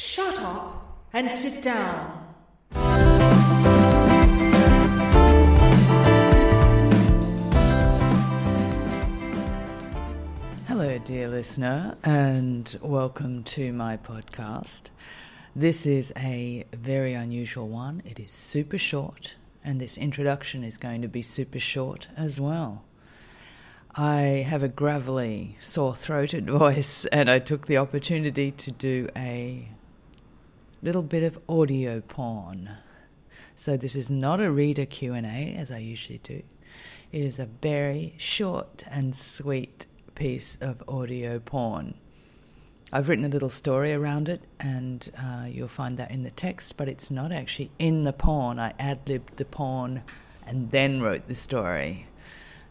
[0.00, 2.24] Shut up and sit down.
[10.68, 14.90] Hello, dear listener, and welcome to my podcast.
[15.56, 18.00] This is a very unusual one.
[18.04, 19.34] It is super short,
[19.64, 22.84] and this introduction is going to be super short as well.
[23.96, 29.70] I have a gravelly, sore throated voice, and I took the opportunity to do a
[30.82, 32.70] little bit of audio porn.
[33.56, 36.42] So this is not a reader Q&A as I usually do.
[37.10, 41.94] It is a very short and sweet piece of audio porn.
[42.92, 46.76] I've written a little story around it, and uh, you'll find that in the text,
[46.76, 48.58] but it's not actually in the porn.
[48.58, 50.02] I ad libbed the porn
[50.46, 52.06] and then wrote the story.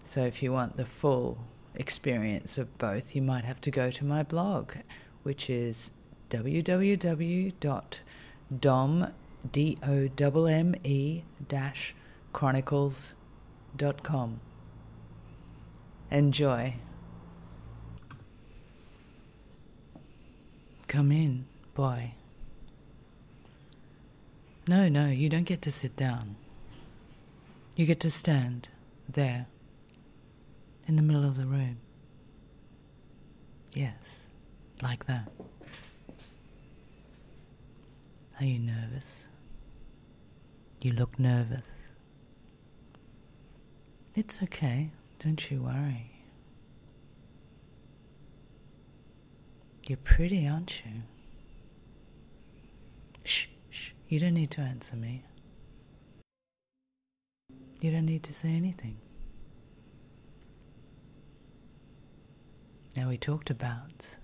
[0.04, 1.38] So if you want the full
[1.76, 4.74] experience of both, you might have to go to my blog,
[5.22, 5.92] which is
[6.30, 7.54] www.dom
[9.52, 11.96] D-O-M-M-E dash
[12.34, 14.40] chronicles.com.
[16.12, 16.76] Enjoy.
[20.88, 22.14] Come in, boy.
[24.68, 26.36] No, no, you don't get to sit down.
[27.76, 28.70] You get to stand
[29.08, 29.48] there
[30.88, 31.78] in the middle of the room.
[33.76, 34.28] Yes,
[34.82, 35.30] like that.
[38.40, 39.28] Are you nervous?
[40.82, 41.90] You look nervous.
[44.14, 46.12] It's okay, don't you worry.
[49.88, 51.02] You're pretty, aren't you?
[53.24, 55.24] Shh, shh, you don't need to answer me.
[57.82, 58.98] You don't need to say anything.
[62.96, 64.18] Now, we talked about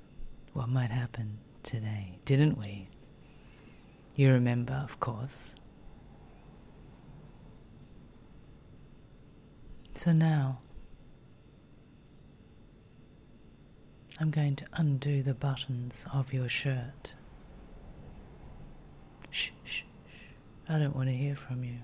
[0.54, 2.90] what might happen today, didn't we?
[4.16, 5.56] You remember, of course.
[9.96, 10.60] So now,
[14.20, 17.16] I'm going to undo the buttons of your shirt.
[19.32, 19.84] Shh, shh, shh.
[20.70, 21.80] I don't want to hear from you.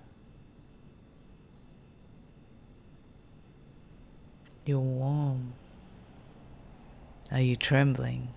[4.65, 5.53] You're warm.
[7.31, 8.29] Are you trembling?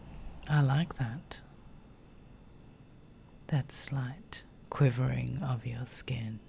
[0.48, 1.40] I like that
[3.52, 6.40] that slight quivering of your skin.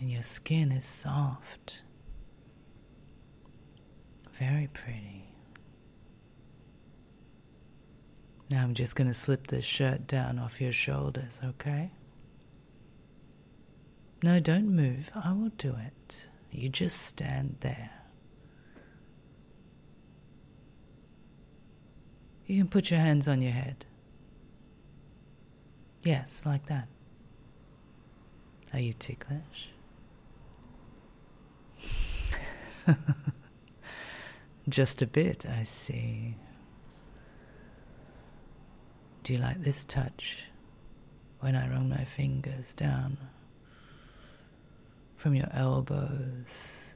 [0.00, 1.84] And your skin is soft,
[4.32, 5.32] very pretty.
[8.50, 11.92] Now I'm just going to slip this shirt down off your shoulders, okay?
[14.24, 15.12] No, don't move.
[15.14, 16.26] I will do it.
[16.50, 17.92] You just stand there.
[22.46, 23.86] You can put your hands on your head.
[26.02, 26.88] Yes, like that.
[28.72, 29.70] Are you ticklish?
[34.68, 36.36] Just a bit, I see.
[39.22, 40.48] Do you like this touch
[41.40, 43.16] when I run my fingers down
[45.16, 46.94] from your elbows,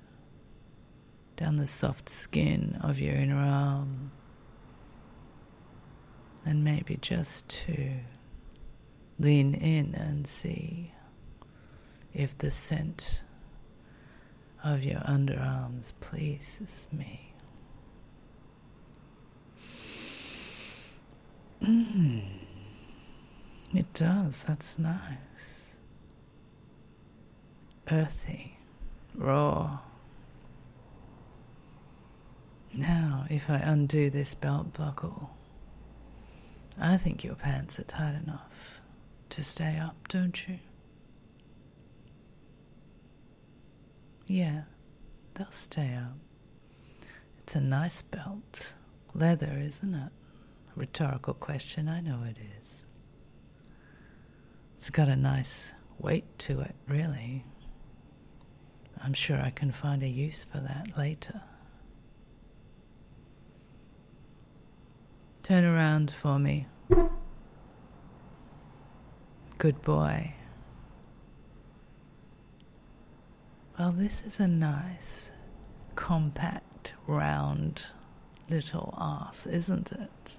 [1.36, 4.10] down the soft skin of your inner arm?
[6.48, 7.90] And maybe just to
[9.18, 10.90] lean in and see
[12.14, 13.22] if the scent
[14.64, 17.34] of your underarms pleases me.
[21.62, 22.22] Mm.
[23.74, 25.76] It does, that's nice.
[27.90, 28.56] Earthy,
[29.14, 29.80] raw.
[32.74, 35.28] Now, if I undo this belt buckle,
[36.80, 38.80] I think your pants are tight enough
[39.30, 40.58] to stay up, don't you?
[44.26, 44.62] Yeah,
[45.34, 46.16] they'll stay up.
[47.38, 48.74] It's a nice belt.
[49.14, 50.12] Leather, isn't it?
[50.76, 52.84] Rhetorical question, I know it is.
[54.76, 57.44] It's got a nice weight to it, really.
[59.02, 61.40] I'm sure I can find a use for that later.
[65.48, 66.66] Turn around for me.
[69.56, 70.34] Good boy.
[73.78, 75.32] Well, this is a nice,
[75.94, 77.86] compact, round
[78.50, 80.36] little ass, isn't it?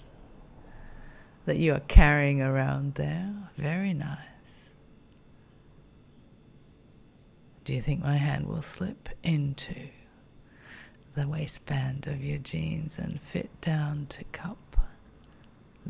[1.46, 3.34] That you are carrying around there.
[3.58, 4.76] Very nice.
[7.64, 9.74] Do you think my hand will slip into
[11.16, 14.69] the waistband of your jeans and fit down to cup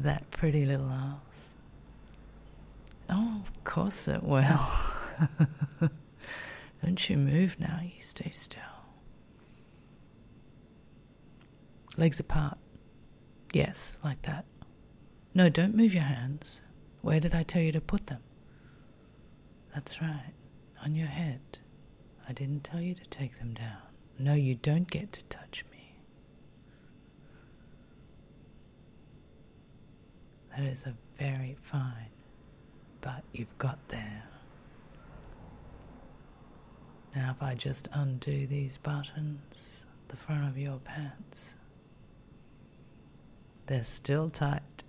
[0.04, 1.56] that pretty little ass?
[3.10, 4.69] Oh, of course it will.
[6.84, 8.62] Don't you move now, you stay still.
[11.98, 12.57] Legs apart.
[13.51, 14.46] Yes, like that.
[15.34, 16.62] No, don't move your hands.
[17.02, 18.22] Where did I tell you to put them?
[19.74, 20.34] That's right,
[20.84, 21.42] on your head.
[22.28, 23.81] I didn't tell you to take them down.
[24.18, 25.79] No, you don't get to touch me.
[30.60, 32.10] That is a very fine,
[33.00, 34.24] butt you've got there.
[37.16, 41.56] Now, if I just undo these buttons, the front of your pants,
[43.68, 44.84] they're still tight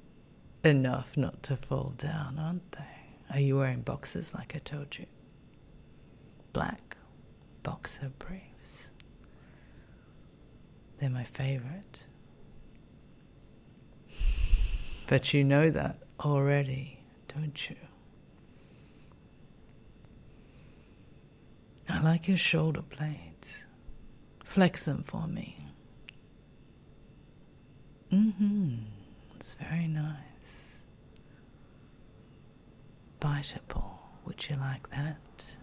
[0.64, 3.34] enough not to fall down, aren't they?
[3.36, 5.06] Are you wearing boxes like I told you?
[6.52, 6.96] Black
[7.62, 8.90] boxer briefs.
[10.98, 12.06] They're my favorite.
[15.10, 17.00] But you know that already,
[17.36, 17.74] don't you?
[21.88, 23.66] I like your shoulder blades.
[24.44, 25.66] Flex them for me.
[28.12, 28.74] Mm hmm.
[29.34, 30.78] It's very nice.
[33.18, 33.90] Biteable.
[34.26, 35.56] Would you like that?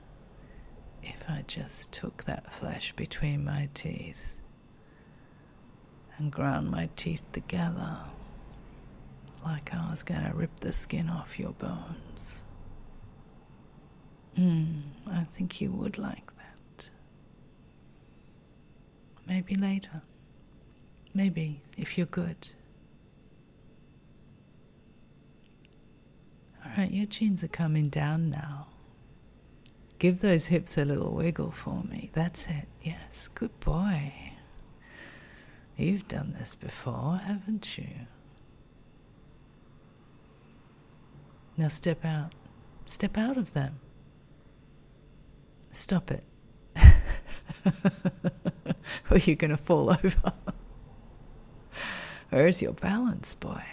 [1.01, 4.35] If I just took that flesh between my teeth
[6.17, 7.99] and ground my teeth together
[9.43, 12.43] like I was going to rip the skin off your bones.
[14.35, 16.89] Hmm, I think you would like that.
[19.27, 20.01] Maybe later.
[21.13, 22.49] Maybe, if you're good.
[26.63, 28.67] Alright, your jeans are coming down now.
[29.99, 32.11] Give those hips a little wiggle for me.
[32.13, 32.67] That's it.
[32.83, 34.13] Yes, good boy.
[35.75, 37.87] You've done this before, haven't you?
[41.57, 42.33] Now step out.
[42.85, 43.79] Step out of them.
[45.71, 46.23] Stop it.
[49.11, 50.33] or you're going to fall over.
[52.29, 53.63] Where's your balance, boy?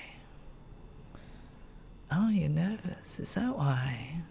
[2.11, 3.21] Oh, you're nervous.
[3.21, 4.23] Is that why?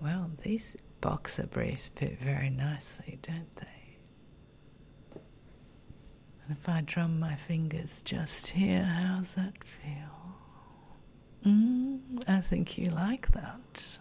[0.00, 3.79] Well, these boxer briefs fit very nicely, don't they?
[6.50, 10.34] And if I drum my fingers just here, how's that feel?
[11.46, 13.98] Mm, I think you like that.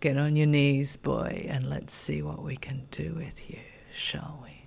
[0.00, 3.60] Get on your knees, boy, and let's see what we can do with you,
[3.92, 4.59] shall we?